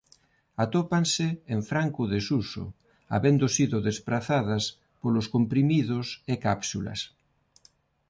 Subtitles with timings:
[0.63, 2.63] Atópanse en franco desuso
[3.15, 4.63] habendo sido desprazadas
[5.01, 6.99] polos comprimidos e cápsulas.